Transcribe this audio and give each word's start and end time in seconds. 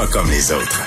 Pas 0.00 0.06
comme 0.06 0.30
les 0.30 0.50
autres. 0.50 0.80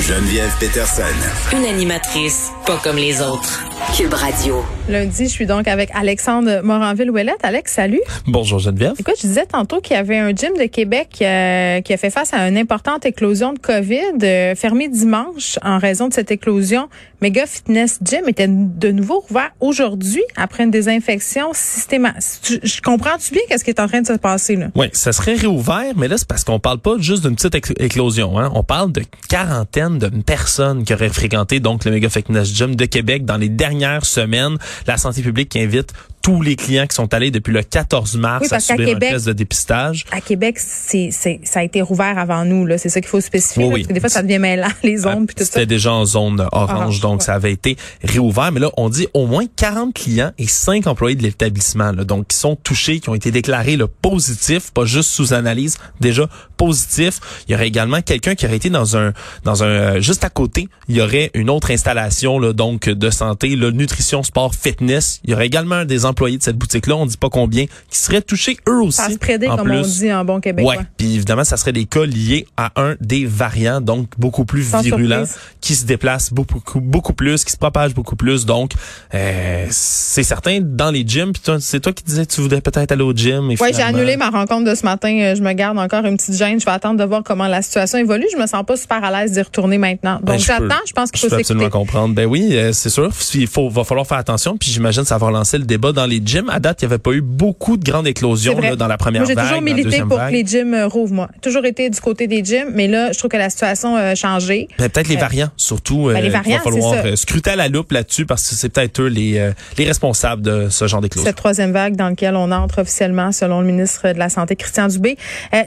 Geneviève 0.00 0.56
Peterson. 0.58 1.02
Une 1.52 1.66
animatrice 1.66 2.50
pas 2.64 2.80
comme 2.82 2.96
les 2.96 3.20
autres. 3.20 3.69
Cube 3.96 4.14
Radio. 4.14 4.62
Lundi, 4.88 5.24
je 5.24 5.30
suis 5.30 5.46
donc 5.46 5.66
avec 5.66 5.90
Alexandre 5.94 6.60
Moranville-Ouellette. 6.62 7.40
Alex, 7.42 7.72
salut. 7.72 8.00
Bonjour 8.26 8.58
Geneviève. 8.58 8.92
Écoute, 8.98 9.14
je 9.20 9.26
disais 9.26 9.46
tantôt 9.46 9.80
qu'il 9.80 9.96
y 9.96 9.98
avait 9.98 10.18
un 10.18 10.30
gym 10.30 10.56
de 10.58 10.66
Québec 10.66 11.18
euh, 11.22 11.80
qui 11.80 11.92
a 11.92 11.96
fait 11.96 12.10
face 12.10 12.32
à 12.32 12.48
une 12.48 12.56
importante 12.56 13.04
éclosion 13.06 13.52
de 13.52 13.58
COVID, 13.58 14.22
euh, 14.22 14.54
fermé 14.54 14.88
dimanche 14.88 15.58
en 15.62 15.78
raison 15.78 16.08
de 16.08 16.14
cette 16.14 16.30
éclosion. 16.30 16.88
Mega 17.20 17.46
Fitness 17.46 17.98
Gym 18.02 18.28
était 18.28 18.48
de 18.48 18.90
nouveau 18.90 19.24
ouvert 19.28 19.50
aujourd'hui 19.60 20.22
après 20.36 20.64
une 20.64 20.70
désinfection 20.70 21.50
systématique. 21.52 22.60
Je 22.62 22.80
comprends-tu 22.80 23.32
bien 23.32 23.42
qu'est-ce 23.48 23.64
qui 23.64 23.70
est 23.70 23.80
en 23.80 23.88
train 23.88 24.00
de 24.00 24.06
se 24.06 24.14
passer 24.14 24.56
là? 24.56 24.68
Oui, 24.74 24.86
ça 24.92 25.12
serait 25.12 25.34
réouvert, 25.34 25.92
mais 25.96 26.08
là, 26.08 26.16
c'est 26.16 26.28
parce 26.28 26.44
qu'on 26.44 26.60
parle 26.60 26.78
pas 26.78 26.96
juste 26.98 27.26
d'une 27.26 27.36
petite 27.36 27.78
éclosion. 27.78 28.38
Hein? 28.38 28.50
On 28.54 28.62
parle 28.62 28.92
de 28.92 29.02
quarantaine 29.28 29.98
de 29.98 30.08
personnes 30.22 30.84
qui 30.84 30.94
auraient 30.94 31.10
fréquenté 31.10 31.60
donc 31.60 31.84
le 31.84 31.90
Mega 31.90 32.08
Fitness 32.08 32.54
Gym 32.54 32.74
de 32.74 32.84
Québec 32.86 33.24
dans 33.24 33.36
les 33.36 33.48
dernières 33.70 34.04
semaines. 34.04 34.58
La 34.86 34.96
santé 34.96 35.22
publique 35.22 35.56
invite 35.56 35.92
tous 36.22 36.42
les 36.42 36.56
clients 36.56 36.86
qui 36.86 36.94
sont 36.94 37.12
allés 37.14 37.30
depuis 37.30 37.52
le 37.52 37.62
14 37.62 38.16
mars 38.16 38.52
à 38.52 38.60
subir 38.60 38.86
Québec, 38.86 39.10
un 39.10 39.14
test 39.14 39.26
de 39.26 39.32
dépistage. 39.32 40.04
À 40.12 40.20
Québec, 40.20 40.58
c'est, 40.58 41.10
ça 41.10 41.60
a 41.60 41.62
été 41.62 41.82
rouvert 41.82 42.18
avant 42.18 42.44
nous. 42.44 42.66
Là. 42.66 42.78
C'est 42.78 42.88
ça 42.88 43.00
qu'il 43.00 43.08
faut 43.08 43.20
spécifier. 43.20 43.64
Oui, 43.64 43.80
parce 43.80 43.88
que 43.88 43.92
des 43.94 44.00
fois, 44.00 44.08
ça 44.08 44.22
devient 44.22 44.38
mêlant, 44.38 44.68
les 44.82 44.98
zones. 44.98 45.26
tout 45.26 45.34
C'était 45.38 45.66
déjà 45.66 45.92
en 45.92 46.04
zone 46.04 46.46
orange, 46.52 47.00
donc 47.00 47.22
ça 47.22 47.34
avait 47.34 47.52
été 47.52 47.76
réouvert. 48.02 48.52
Mais 48.52 48.60
là, 48.60 48.70
on 48.76 48.88
dit 48.88 49.08
au 49.14 49.26
moins 49.26 49.44
40 49.56 49.94
clients 49.94 50.32
et 50.38 50.46
5 50.46 50.86
employés 50.86 51.16
de 51.16 51.22
l'établissement, 51.22 51.92
donc 51.92 52.28
qui 52.28 52.36
sont 52.36 52.56
touchés, 52.56 53.00
qui 53.00 53.08
ont 53.08 53.14
été 53.14 53.30
déclarés 53.30 53.76
le 53.76 53.86
positif, 53.86 54.72
pas 54.72 54.84
juste 54.84 55.10
sous 55.10 55.32
analyse, 55.32 55.78
déjà 56.00 56.28
positif. 56.56 57.20
Il 57.48 57.52
y 57.52 57.54
aurait 57.54 57.68
également 57.68 58.02
quelqu'un 58.02 58.34
qui 58.34 58.46
aurait 58.46 58.56
été 58.56 58.68
dans 58.70 58.96
un, 58.96 59.12
dans 59.44 59.64
un, 59.64 59.66
euh, 59.66 60.00
juste 60.00 60.24
à 60.24 60.28
côté, 60.30 60.68
il 60.88 60.96
y 60.96 61.00
aurait 61.00 61.30
une 61.34 61.48
autre 61.48 61.70
installation, 61.70 62.38
là, 62.38 62.52
donc 62.52 62.88
de 62.88 63.10
santé, 63.10 63.56
le 63.56 63.70
nutrition, 63.70 64.22
sport, 64.22 64.54
fitness. 64.54 65.20
Il 65.24 65.30
y 65.30 65.34
aurait 65.34 65.46
également 65.46 65.84
des 65.84 66.04
employés 66.10 66.38
de 66.38 66.42
cette 66.42 66.56
boutique-là, 66.56 66.96
on 66.96 67.06
dit 67.06 67.16
pas 67.16 67.30
combien, 67.30 67.66
qui 67.66 67.98
seraient 67.98 68.22
touchés 68.22 68.56
eux 68.68 68.82
aussi. 68.82 68.98
Ça 68.98 69.10
se 69.10 69.18
prédit, 69.18 69.46
comme 69.46 69.62
plus. 69.62 69.78
on 69.78 69.82
dit 69.82 70.12
en 70.12 70.24
bon 70.24 70.40
québécois. 70.40 70.76
Ouais. 70.76 70.84
Puis 70.96 71.14
évidemment, 71.14 71.44
ça 71.44 71.56
serait 71.56 71.72
des 71.72 71.86
cas 71.86 72.04
liés 72.04 72.46
à 72.56 72.72
un 72.76 72.96
des 73.00 73.26
variants, 73.26 73.80
donc 73.80 74.08
beaucoup 74.18 74.44
plus 74.44 74.74
virulents, 74.82 75.24
qui 75.60 75.74
se 75.74 75.84
déplacent 75.84 76.32
beaucoup, 76.32 76.60
beaucoup 76.80 77.12
plus, 77.12 77.44
qui 77.44 77.52
se 77.52 77.56
propagent 77.56 77.94
beaucoup 77.94 78.16
plus. 78.16 78.46
Donc, 78.46 78.72
euh, 79.14 79.66
c'est 79.70 80.22
certain, 80.22 80.60
dans 80.60 80.90
les 80.90 81.04
gyms, 81.06 81.32
puis 81.32 81.42
c'est 81.60 81.80
toi 81.80 81.92
qui 81.92 82.04
disais 82.04 82.26
que 82.26 82.32
tu 82.32 82.40
voudrais 82.40 82.60
peut-être 82.60 82.92
aller 82.92 83.02
au 83.02 83.12
gym. 83.12 83.48
Oui, 83.48 83.56
j'ai 83.74 83.82
annulé 83.82 84.16
ma 84.16 84.30
rencontre 84.30 84.68
de 84.68 84.74
ce 84.74 84.84
matin. 84.84 85.16
Euh, 85.20 85.34
je 85.34 85.42
me 85.42 85.52
garde 85.52 85.78
encore 85.78 86.04
une 86.04 86.16
petite 86.16 86.36
gêne. 86.36 86.60
Je 86.60 86.64
vais 86.64 86.70
attendre 86.70 86.98
de 86.98 87.04
voir 87.04 87.22
comment 87.22 87.46
la 87.46 87.62
situation 87.62 87.98
évolue. 87.98 88.26
Je 88.32 88.38
me 88.38 88.46
sens 88.46 88.64
pas 88.66 88.76
super 88.76 89.02
à 89.02 89.10
l'aise 89.10 89.32
d'y 89.32 89.42
retourner 89.42 89.78
maintenant. 89.78 90.20
Ben, 90.22 90.34
Donc, 90.34 90.42
j'attends. 90.42 90.80
Je 90.86 90.92
pense 90.92 91.10
qu'il 91.10 91.20
faut 91.20 91.26
s'écouter. 91.28 91.42
absolument 91.42 91.70
comprendre. 91.70 92.14
Ben 92.14 92.26
oui, 92.26 92.50
euh, 92.52 92.72
c'est 92.72 92.90
sûr. 92.90 93.10
Il 93.34 93.46
faut, 93.46 93.68
va 93.68 93.84
falloir 93.84 94.06
faire 94.06 94.18
attention. 94.18 94.56
Puis 94.56 94.70
j'imagine 94.70 95.04
ça 95.04 95.18
va 95.18 95.26
relancer 95.26 95.58
le 95.58 95.64
débat 95.64 95.92
dans 95.92 95.99
les 96.06 96.20
gyms. 96.24 96.48
À 96.50 96.60
date, 96.60 96.82
il 96.82 96.86
n'y 96.86 96.92
avait 96.92 96.98
pas 96.98 97.12
eu 97.12 97.20
beaucoup 97.20 97.76
de 97.76 97.84
grandes 97.84 98.06
éclosions 98.06 98.58
là, 98.60 98.76
dans 98.76 98.86
la 98.86 98.96
première 98.96 99.22
moi, 99.22 99.34
vague. 99.34 99.44
J'ai 99.44 99.48
toujours 99.48 99.62
milité 99.62 100.00
pour 100.00 100.18
que 100.18 100.32
les 100.32 100.44
gyms 100.44 100.74
euh, 100.74 100.86
rouvrent, 100.86 101.14
moi. 101.14 101.28
Toujours 101.42 101.64
été 101.64 101.90
du 101.90 102.00
côté 102.00 102.26
des 102.26 102.44
gyms, 102.44 102.70
mais 102.72 102.88
là, 102.88 103.12
je 103.12 103.18
trouve 103.18 103.30
que 103.30 103.36
la 103.36 103.50
situation 103.50 103.96
a 103.96 104.14
changé. 104.14 104.68
Ben, 104.78 104.88
peut-être 104.88 105.08
les 105.08 105.16
variants, 105.16 105.50
surtout. 105.56 106.10
Ben, 106.12 106.22
les 106.22 106.28
variants, 106.30 106.60
il 106.64 106.70
va 106.70 106.80
falloir 106.80 107.18
scruter 107.18 107.50
à 107.50 107.56
la 107.56 107.68
loupe 107.68 107.92
là-dessus 107.92 108.26
parce 108.26 108.48
que 108.48 108.54
c'est 108.54 108.68
peut-être 108.68 109.00
eux 109.00 109.08
les, 109.08 109.50
les 109.78 109.84
responsables 109.84 110.42
de 110.42 110.68
ce 110.70 110.86
genre 110.86 111.00
d'éclosion. 111.00 111.26
Cette 111.26 111.36
troisième 111.36 111.72
vague 111.72 111.96
dans 111.96 112.08
laquelle 112.08 112.36
on 112.36 112.50
entre 112.50 112.80
officiellement, 112.80 113.32
selon 113.32 113.60
le 113.60 113.66
ministre 113.66 114.12
de 114.12 114.18
la 114.18 114.28
Santé, 114.28 114.56
Christian 114.56 114.88
Dubé. 114.88 115.16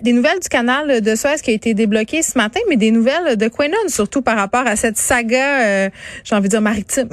des 0.03 0.13
nouvelles 0.13 0.39
du 0.41 0.49
canal 0.49 1.01
de 1.01 1.15
Suez 1.15 1.41
qui 1.43 1.51
a 1.51 1.53
été 1.53 1.73
débloqué 1.73 2.21
ce 2.21 2.37
matin, 2.37 2.59
mais 2.69 2.77
des 2.77 2.91
nouvelles 2.91 3.37
de 3.37 3.47
Quenon, 3.47 3.77
surtout 3.87 4.21
par 4.21 4.37
rapport 4.37 4.65
à 4.65 4.75
cette 4.75 4.97
saga, 4.97 5.63
euh, 5.63 5.89
j'ai 6.23 6.35
envie 6.35 6.47
de 6.47 6.49
dire 6.49 6.61
maritime. 6.61 7.09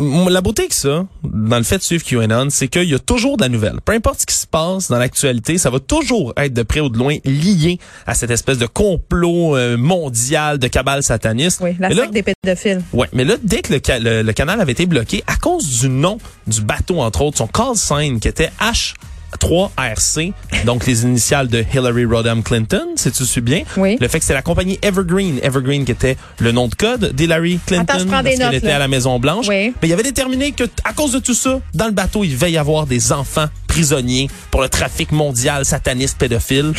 la 0.28 0.40
beauté 0.40 0.68
que 0.68 0.74
ça, 0.74 1.06
dans 1.22 1.58
le 1.58 1.62
fait 1.62 1.78
de 1.78 1.82
suivre 1.82 2.04
QAnon, 2.04 2.50
c'est 2.54 2.68
qu'il 2.68 2.84
y 2.84 2.94
a 2.94 2.98
toujours 2.98 3.36
de 3.36 3.42
la 3.42 3.48
nouvelle. 3.48 3.80
Peu 3.84 3.92
importe 3.92 4.20
ce 4.20 4.26
qui 4.26 4.34
se 4.34 4.46
passe 4.46 4.88
dans 4.88 4.98
l'actualité, 4.98 5.58
ça 5.58 5.70
va 5.70 5.80
toujours 5.80 6.32
être 6.36 6.52
de 6.52 6.62
près 6.62 6.80
ou 6.80 6.88
de 6.88 6.98
loin 6.98 7.16
lié 7.24 7.78
à 8.06 8.14
cette 8.14 8.30
espèce 8.30 8.58
de 8.58 8.66
complot 8.66 9.56
euh, 9.56 9.76
mondial 9.76 10.58
de 10.58 10.68
cabale 10.68 11.02
sataniste. 11.02 11.60
Oui, 11.62 11.76
la 11.78 11.90
secte 11.90 12.12
des 12.12 12.22
pédophiles. 12.22 12.82
Ouais, 12.92 13.08
mais 13.12 13.24
là, 13.24 13.34
dès 13.42 13.62
que 13.62 13.72
le, 13.72 14.22
le, 14.22 14.32
canal 14.32 14.60
avait 14.60 14.72
été 14.72 14.86
bloqué, 14.86 15.24
à 15.26 15.36
cause 15.36 15.80
du 15.80 15.88
nom 15.88 16.18
du 16.46 16.60
bateau, 16.60 17.00
entre 17.00 17.22
autres, 17.22 17.38
son 17.38 17.46
call 17.46 17.76
sign 17.76 18.20
qui 18.20 18.28
était 18.28 18.50
H 18.60 18.94
3RC, 19.36 20.32
donc 20.64 20.86
les 20.86 21.02
initiales 21.02 21.48
de 21.48 21.64
Hillary 21.72 22.04
Rodham 22.04 22.42
Clinton, 22.42 22.88
si 22.96 23.10
tu 23.10 23.24
suis 23.24 23.40
bien? 23.40 23.62
Oui. 23.76 23.96
Le 24.00 24.08
fait 24.08 24.18
que 24.18 24.24
c'est 24.24 24.34
la 24.34 24.42
compagnie 24.42 24.78
Evergreen, 24.82 25.38
Evergreen 25.42 25.84
qui 25.84 25.92
était 25.92 26.16
le 26.38 26.52
nom 26.52 26.68
de 26.68 26.74
code 26.74 27.12
d'Hillary 27.12 27.58
Clinton 27.66 27.84
Attends, 27.88 27.98
je 27.98 28.04
prends 28.04 28.22
des 28.22 28.36
parce 28.36 28.54
était 28.54 28.70
à 28.70 28.78
la 28.78 28.88
Maison 28.88 29.18
Blanche. 29.18 29.46
Oui. 29.48 29.74
Mais 29.80 29.88
il 29.88 29.92
avait 29.92 30.02
déterminé 30.02 30.52
que 30.52 30.64
à 30.84 30.92
cause 30.92 31.12
de 31.12 31.18
tout 31.18 31.34
ça, 31.34 31.60
dans 31.74 31.86
le 31.86 31.92
bateau, 31.92 32.24
il 32.24 32.36
va 32.36 32.48
y 32.48 32.56
avoir 32.56 32.86
des 32.86 33.12
enfants 33.12 33.46
prisonniers 33.66 34.28
pour 34.50 34.62
le 34.62 34.68
trafic 34.68 35.12
mondial 35.12 35.64
sataniste 35.64 36.18
pédophile. 36.18 36.72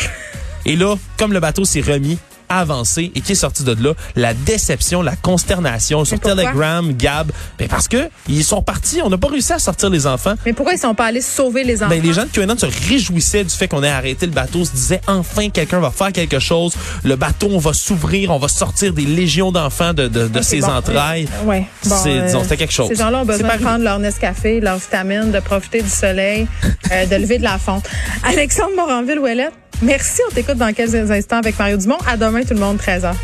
Et 0.64 0.76
là, 0.76 0.96
comme 1.16 1.32
le 1.32 1.40
bateau 1.40 1.64
s'est 1.64 1.80
remis 1.80 2.18
avancé 2.48 3.12
et 3.14 3.20
qui 3.20 3.32
est 3.32 3.36
sorti 3.36 3.64
de 3.64 3.76
là, 3.82 3.92
la 4.14 4.34
déception, 4.34 5.02
la 5.02 5.16
consternation 5.16 6.04
sur 6.04 6.18
Telegram, 6.20 6.92
Gab, 6.92 7.30
ben 7.58 7.68
parce 7.68 7.88
que 7.88 8.08
ils 8.28 8.44
sont 8.44 8.62
partis, 8.62 9.00
on 9.02 9.10
n'a 9.10 9.18
pas 9.18 9.28
réussi 9.28 9.52
à 9.52 9.58
sortir 9.58 9.90
les 9.90 10.06
enfants. 10.06 10.34
Mais 10.44 10.52
pourquoi 10.52 10.74
ils 10.74 10.78
sont 10.78 10.94
pas 10.94 11.06
allés 11.06 11.20
sauver 11.20 11.64
les 11.64 11.82
enfants 11.82 11.90
Ben 11.90 12.02
les 12.02 12.12
gens 12.12 12.24
de 12.24 12.30
QAnon 12.30 12.56
se 12.56 12.66
réjouissaient 12.88 13.44
du 13.44 13.50
fait 13.50 13.68
qu'on 13.68 13.82
ait 13.82 13.88
arrêté 13.88 14.26
le 14.26 14.32
bateau, 14.32 14.64
se 14.64 14.72
disaient 14.72 15.00
enfin 15.06 15.50
quelqu'un 15.50 15.80
va 15.80 15.90
faire 15.90 16.12
quelque 16.12 16.38
chose, 16.38 16.74
le 17.04 17.16
bateau 17.16 17.48
on 17.50 17.58
va 17.58 17.72
s'ouvrir, 17.72 18.30
on 18.30 18.38
va 18.38 18.48
sortir 18.48 18.92
des 18.92 19.04
légions 19.04 19.52
d'enfants 19.52 19.92
de, 19.92 20.08
de, 20.08 20.28
de 20.28 20.42
ses 20.42 20.64
entrailles. 20.64 21.28
Ouais. 21.44 21.66
Bon, 21.84 21.96
c'est 22.02 22.20
disons 22.26 22.42
c'était 22.42 22.56
quelque 22.56 22.72
chose. 22.72 22.88
Ces 22.88 22.96
gens-là 22.96 23.22
ont 23.22 23.24
besoin 23.24 23.56
de 23.56 23.62
prendre 23.62 23.84
leur 23.84 23.98
Nescafé, 23.98 24.60
leur 24.60 24.76
vitamine, 24.76 25.32
de 25.32 25.40
profiter 25.40 25.82
du 25.82 25.88
soleil, 25.88 26.46
euh, 26.92 27.06
de 27.06 27.16
lever 27.16 27.38
de 27.38 27.44
la 27.44 27.58
fonte. 27.58 27.88
Alexandre 28.24 28.76
Moranville-Ouellette 28.76 29.52
Merci. 29.82 30.22
On 30.28 30.34
t'écoute 30.34 30.56
dans 30.56 30.72
quelques 30.72 31.10
instants 31.10 31.38
avec 31.38 31.58
Mario 31.58 31.76
Dumont. 31.76 31.98
À 32.06 32.16
demain, 32.16 32.42
tout 32.42 32.54
le 32.54 32.60
monde, 32.60 32.78
13h. 32.78 33.14